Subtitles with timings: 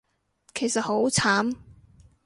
[0.55, 1.55] 其實好慘